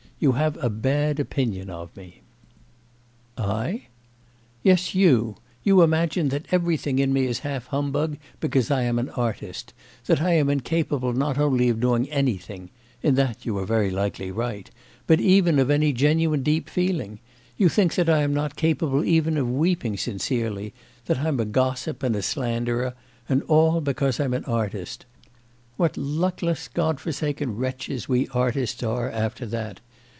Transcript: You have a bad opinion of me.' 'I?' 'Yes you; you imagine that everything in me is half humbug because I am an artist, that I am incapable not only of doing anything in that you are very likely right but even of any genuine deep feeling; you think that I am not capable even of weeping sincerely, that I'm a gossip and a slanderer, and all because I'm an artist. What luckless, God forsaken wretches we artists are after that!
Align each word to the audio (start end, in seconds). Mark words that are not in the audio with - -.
You 0.23 0.33
have 0.33 0.55
a 0.63 0.69
bad 0.69 1.19
opinion 1.19 1.71
of 1.71 1.97
me.' 1.97 2.21
'I?' 3.39 3.87
'Yes 4.61 4.93
you; 4.93 5.37
you 5.63 5.81
imagine 5.81 6.29
that 6.29 6.45
everything 6.51 6.99
in 6.99 7.11
me 7.11 7.25
is 7.25 7.39
half 7.39 7.65
humbug 7.65 8.19
because 8.39 8.69
I 8.69 8.83
am 8.83 8.99
an 8.99 9.09
artist, 9.09 9.73
that 10.05 10.21
I 10.21 10.33
am 10.33 10.47
incapable 10.47 11.11
not 11.13 11.39
only 11.39 11.69
of 11.69 11.79
doing 11.79 12.07
anything 12.11 12.69
in 13.01 13.15
that 13.15 13.47
you 13.47 13.57
are 13.57 13.65
very 13.65 13.89
likely 13.89 14.29
right 14.29 14.69
but 15.07 15.19
even 15.19 15.57
of 15.57 15.71
any 15.71 15.91
genuine 15.91 16.43
deep 16.43 16.69
feeling; 16.69 17.17
you 17.57 17.67
think 17.67 17.95
that 17.95 18.07
I 18.07 18.19
am 18.21 18.31
not 18.31 18.55
capable 18.55 19.03
even 19.03 19.37
of 19.39 19.49
weeping 19.49 19.97
sincerely, 19.97 20.71
that 21.05 21.17
I'm 21.17 21.39
a 21.39 21.45
gossip 21.45 22.03
and 22.03 22.15
a 22.15 22.21
slanderer, 22.21 22.93
and 23.27 23.41
all 23.47 23.81
because 23.81 24.19
I'm 24.19 24.35
an 24.35 24.45
artist. 24.45 25.07
What 25.77 25.97
luckless, 25.97 26.67
God 26.67 26.99
forsaken 26.99 27.55
wretches 27.57 28.07
we 28.07 28.27
artists 28.27 28.83
are 28.83 29.09
after 29.09 29.47
that! 29.47 29.79